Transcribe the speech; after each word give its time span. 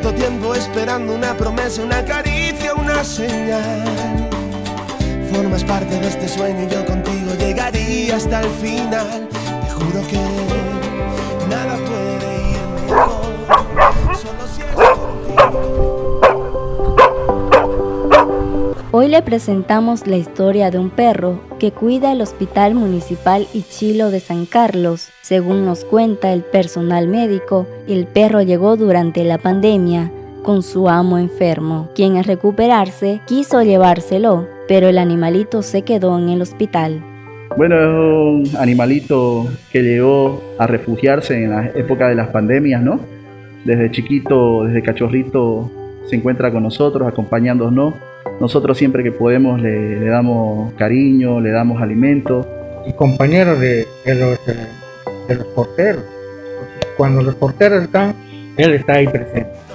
tanto 0.00 0.14
tiempo 0.14 0.54
esperando 0.54 1.12
una 1.12 1.36
promesa, 1.36 1.82
una 1.82 2.04
caricia, 2.04 2.72
una 2.74 3.02
señal. 3.02 4.30
Formas 5.32 5.64
parte 5.64 5.98
de 5.98 6.06
este 6.08 6.28
sueño 6.28 6.64
y 6.64 6.68
yo 6.68 6.84
contigo 6.86 7.34
llegaría 7.36 8.16
hasta 8.16 8.42
el 8.42 8.50
final. 8.50 9.28
Te 9.30 9.70
juro 9.70 10.06
que 10.06 10.20
nada 11.48 11.76
puede 11.78 12.50
ir 12.50 12.58
mejor. 12.86 14.16
Solo 14.16 14.46
si 14.54 14.62
es 14.62 14.87
Hoy 19.00 19.06
le 19.06 19.22
presentamos 19.22 20.08
la 20.08 20.16
historia 20.16 20.72
de 20.72 20.78
un 20.80 20.90
perro 20.90 21.38
que 21.60 21.70
cuida 21.70 22.10
el 22.10 22.20
Hospital 22.20 22.74
Municipal 22.74 23.46
Ichilo 23.54 24.10
de 24.10 24.18
San 24.18 24.44
Carlos. 24.44 25.10
Según 25.22 25.64
nos 25.64 25.84
cuenta 25.84 26.32
el 26.32 26.42
personal 26.42 27.06
médico, 27.06 27.68
el 27.86 28.08
perro 28.08 28.42
llegó 28.42 28.76
durante 28.76 29.22
la 29.22 29.38
pandemia 29.38 30.10
con 30.42 30.64
su 30.64 30.88
amo 30.88 31.16
enfermo, 31.16 31.90
quien 31.94 32.16
al 32.16 32.24
recuperarse 32.24 33.20
quiso 33.24 33.62
llevárselo, 33.62 34.48
pero 34.66 34.88
el 34.88 34.98
animalito 34.98 35.62
se 35.62 35.82
quedó 35.82 36.18
en 36.18 36.30
el 36.30 36.42
hospital. 36.42 37.00
Bueno, 37.56 37.76
es 37.76 38.50
un 38.52 38.60
animalito 38.60 39.46
que 39.70 39.84
llegó 39.84 40.42
a 40.58 40.66
refugiarse 40.66 41.44
en 41.44 41.50
la 41.50 41.66
época 41.68 42.08
de 42.08 42.16
las 42.16 42.30
pandemias, 42.30 42.82
¿no? 42.82 42.98
Desde 43.64 43.92
chiquito, 43.92 44.64
desde 44.64 44.82
cachorrito, 44.82 45.70
se 46.08 46.16
encuentra 46.16 46.50
con 46.50 46.64
nosotros, 46.64 47.06
acompañándonos. 47.06 47.94
Nosotros 48.40 48.78
siempre 48.78 49.02
que 49.02 49.12
podemos 49.12 49.60
le, 49.60 50.04
damos 50.04 50.72
cariño, 50.74 51.40
le 51.40 51.50
damos 51.50 51.82
alimento. 51.82 52.46
y 52.86 52.92
compañero 52.92 53.58
de, 53.58 53.86
eh, 54.04 54.36
los 55.28 55.46
porteros. 55.48 56.04
Cuando 56.96 57.22
los 57.22 57.34
porteros 57.34 57.82
están, 57.82 58.14
él 58.56 58.74
está 58.74 58.94
ahí 58.94 59.06
presente. 59.06 59.67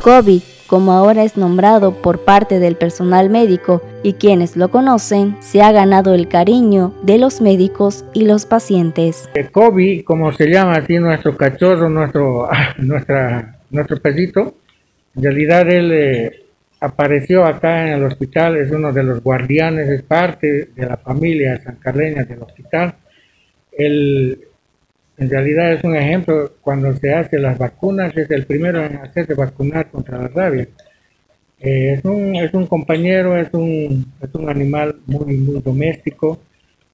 COVID, 0.00 0.40
como 0.66 0.92
ahora 0.92 1.24
es 1.24 1.36
nombrado 1.36 1.92
por 2.00 2.24
parte 2.24 2.58
del 2.58 2.76
personal 2.76 3.28
médico 3.28 3.82
y 4.02 4.14
quienes 4.14 4.56
lo 4.56 4.70
conocen, 4.70 5.36
se 5.40 5.60
ha 5.60 5.72
ganado 5.72 6.14
el 6.14 6.26
cariño 6.26 6.94
de 7.02 7.18
los 7.18 7.42
médicos 7.42 8.06
y 8.14 8.24
los 8.24 8.46
pacientes. 8.46 9.28
Kobe, 9.52 10.02
como 10.04 10.32
se 10.32 10.48
llama 10.48 10.76
así 10.76 10.98
nuestro 10.98 11.36
cachorro, 11.36 11.90
nuestro, 11.90 12.48
nuestra, 12.78 13.58
nuestro 13.70 13.98
perrito, 13.98 14.54
en 15.16 15.22
realidad 15.22 15.68
él 15.68 15.92
eh, 15.92 16.44
apareció 16.80 17.44
acá 17.44 17.86
en 17.88 17.94
el 17.98 18.04
hospital, 18.04 18.56
es 18.56 18.70
uno 18.70 18.92
de 18.92 19.02
los 19.02 19.22
guardianes, 19.22 19.88
es 19.90 20.02
parte 20.02 20.70
de 20.74 20.86
la 20.86 20.96
familia 20.96 21.62
sancarleña 21.62 22.24
del 22.24 22.42
hospital. 22.42 22.94
En 25.20 25.28
realidad 25.28 25.74
es 25.74 25.84
un 25.84 25.94
ejemplo 25.94 26.50
cuando 26.62 26.96
se 26.96 27.12
hace 27.12 27.38
las 27.38 27.58
vacunas, 27.58 28.16
es 28.16 28.30
el 28.30 28.46
primero 28.46 28.82
en 28.82 28.96
hacerse 28.96 29.34
vacunar 29.34 29.90
contra 29.90 30.16
la 30.16 30.28
rabia. 30.28 30.66
Eh, 31.60 31.92
es, 31.98 32.04
un, 32.06 32.34
es 32.36 32.54
un 32.54 32.66
compañero, 32.66 33.36
es 33.36 33.52
un, 33.52 34.10
es 34.22 34.34
un 34.34 34.48
animal 34.48 34.96
muy, 35.04 35.36
muy 35.36 35.60
doméstico, 35.60 36.40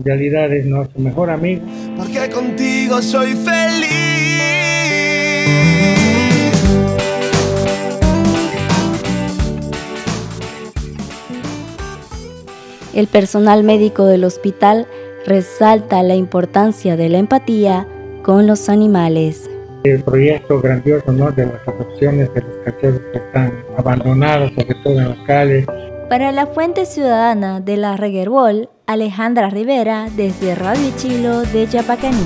en 0.00 0.04
realidad 0.04 0.52
es 0.52 0.66
nuestro 0.66 1.00
mejor 1.00 1.30
amigo. 1.30 1.62
Porque 1.96 2.28
contigo 2.28 3.00
soy 3.00 3.34
feliz. 3.34 3.86
El 12.96 13.06
personal 13.06 13.62
médico 13.62 14.06
del 14.06 14.24
hospital 14.24 14.88
resalta 15.24 16.02
la 16.02 16.16
importancia 16.16 16.96
de 16.96 17.08
la 17.10 17.18
empatía 17.18 17.86
con 18.22 18.46
los 18.46 18.68
animales. 18.68 19.48
El 19.84 20.02
proyecto 20.02 20.60
grandioso 20.60 21.12
¿no? 21.12 21.30
de 21.30 21.46
las 21.46 21.66
adopciones 21.66 22.32
de 22.34 22.42
los 22.42 22.56
cachorros 22.64 23.00
que 23.12 23.18
están 23.18 23.52
abandonados, 23.76 24.50
sobre 24.52 24.74
todo 24.82 24.98
en 24.98 25.08
las 25.10 25.18
calles, 25.26 25.66
Para 26.08 26.32
la 26.32 26.46
Fuente 26.46 26.84
Ciudadana 26.86 27.60
de 27.60 27.76
la 27.76 27.96
Reguerbol, 27.96 28.70
Alejandra 28.86 29.50
Rivera 29.50 30.08
desde 30.16 30.54
Radio 30.54 30.90
Chilo 30.96 31.42
de 31.42 31.66
Yapacaní. 31.66 32.24